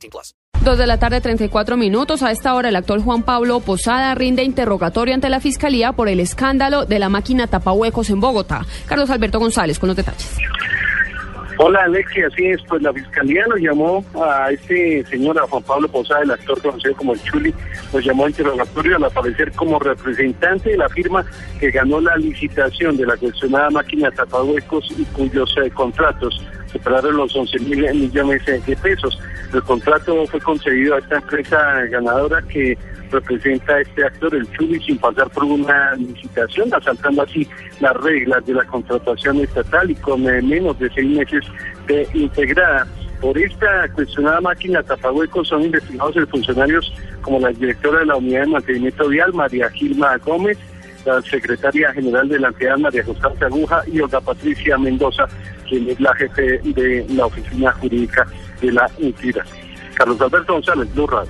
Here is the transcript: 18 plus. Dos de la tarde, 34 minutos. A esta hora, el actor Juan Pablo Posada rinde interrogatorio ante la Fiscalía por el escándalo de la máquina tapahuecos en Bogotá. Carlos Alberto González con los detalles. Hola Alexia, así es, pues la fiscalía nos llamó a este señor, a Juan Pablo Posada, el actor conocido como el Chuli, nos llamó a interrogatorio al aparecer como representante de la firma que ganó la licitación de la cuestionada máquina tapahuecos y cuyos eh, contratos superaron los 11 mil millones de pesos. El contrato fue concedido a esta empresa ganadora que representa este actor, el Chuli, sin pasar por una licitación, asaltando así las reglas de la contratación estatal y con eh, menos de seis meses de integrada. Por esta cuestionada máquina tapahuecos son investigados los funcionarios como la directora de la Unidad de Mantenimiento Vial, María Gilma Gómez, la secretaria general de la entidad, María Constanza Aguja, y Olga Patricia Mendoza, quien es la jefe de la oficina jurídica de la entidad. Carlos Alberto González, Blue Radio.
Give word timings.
18 0.00 0.10
plus. 0.10 0.34
Dos 0.64 0.76
de 0.76 0.86
la 0.86 0.98
tarde, 0.98 1.22
34 1.22 1.76
minutos. 1.78 2.22
A 2.22 2.30
esta 2.30 2.54
hora, 2.54 2.68
el 2.68 2.76
actor 2.76 3.02
Juan 3.02 3.22
Pablo 3.22 3.60
Posada 3.60 4.14
rinde 4.14 4.44
interrogatorio 4.44 5.14
ante 5.14 5.30
la 5.30 5.40
Fiscalía 5.40 5.92
por 5.92 6.08
el 6.08 6.20
escándalo 6.20 6.84
de 6.84 6.98
la 6.98 7.08
máquina 7.08 7.46
tapahuecos 7.46 8.10
en 8.10 8.20
Bogotá. 8.20 8.66
Carlos 8.86 9.08
Alberto 9.08 9.38
González 9.38 9.78
con 9.78 9.88
los 9.88 9.96
detalles. 9.96 10.36
Hola 11.62 11.82
Alexia, 11.82 12.26
así 12.26 12.46
es, 12.46 12.62
pues 12.66 12.80
la 12.80 12.90
fiscalía 12.90 13.44
nos 13.46 13.60
llamó 13.60 14.02
a 14.14 14.50
este 14.50 15.04
señor, 15.04 15.38
a 15.38 15.46
Juan 15.46 15.62
Pablo 15.62 15.88
Posada, 15.88 16.22
el 16.22 16.30
actor 16.30 16.58
conocido 16.62 16.96
como 16.96 17.12
el 17.12 17.22
Chuli, 17.22 17.54
nos 17.92 18.02
llamó 18.02 18.24
a 18.24 18.30
interrogatorio 18.30 18.96
al 18.96 19.04
aparecer 19.04 19.52
como 19.52 19.78
representante 19.78 20.70
de 20.70 20.78
la 20.78 20.88
firma 20.88 21.22
que 21.58 21.70
ganó 21.70 22.00
la 22.00 22.16
licitación 22.16 22.96
de 22.96 23.04
la 23.04 23.14
cuestionada 23.18 23.68
máquina 23.68 24.10
tapahuecos 24.10 24.90
y 24.96 25.04
cuyos 25.04 25.54
eh, 25.62 25.70
contratos 25.72 26.42
superaron 26.72 27.18
los 27.18 27.36
11 27.36 27.58
mil 27.58 27.94
millones 27.94 28.42
de 28.46 28.76
pesos. 28.76 29.20
El 29.52 29.62
contrato 29.62 30.26
fue 30.28 30.40
concedido 30.40 30.94
a 30.94 31.00
esta 31.00 31.16
empresa 31.16 31.58
ganadora 31.90 32.40
que 32.40 32.78
representa 33.10 33.80
este 33.80 34.04
actor, 34.04 34.34
el 34.34 34.50
Chuli, 34.52 34.80
sin 34.80 34.98
pasar 34.98 35.30
por 35.30 35.44
una 35.44 35.94
licitación, 35.96 36.72
asaltando 36.72 37.22
así 37.22 37.46
las 37.80 37.96
reglas 37.96 38.44
de 38.46 38.54
la 38.54 38.64
contratación 38.64 39.38
estatal 39.38 39.90
y 39.90 39.94
con 39.96 40.28
eh, 40.28 40.42
menos 40.42 40.78
de 40.78 40.90
seis 40.90 41.08
meses 41.08 41.44
de 41.86 42.08
integrada. 42.14 42.86
Por 43.20 43.36
esta 43.36 43.86
cuestionada 43.94 44.40
máquina 44.40 44.82
tapahuecos 44.82 45.48
son 45.48 45.62
investigados 45.64 46.16
los 46.16 46.28
funcionarios 46.30 46.92
como 47.20 47.38
la 47.38 47.50
directora 47.50 48.00
de 48.00 48.06
la 48.06 48.16
Unidad 48.16 48.40
de 48.42 48.46
Mantenimiento 48.46 49.08
Vial, 49.08 49.34
María 49.34 49.68
Gilma 49.70 50.16
Gómez, 50.18 50.56
la 51.04 51.20
secretaria 51.22 51.92
general 51.92 52.28
de 52.28 52.38
la 52.38 52.48
entidad, 52.48 52.78
María 52.78 53.02
Constanza 53.04 53.46
Aguja, 53.46 53.82
y 53.86 54.00
Olga 54.00 54.20
Patricia 54.20 54.78
Mendoza, 54.78 55.26
quien 55.68 55.88
es 55.88 56.00
la 56.00 56.14
jefe 56.14 56.60
de 56.64 57.06
la 57.10 57.26
oficina 57.26 57.72
jurídica 57.72 58.26
de 58.60 58.72
la 58.72 58.90
entidad. 58.98 59.44
Carlos 59.94 60.20
Alberto 60.20 60.54
González, 60.54 60.94
Blue 60.94 61.06
Radio. 61.06 61.28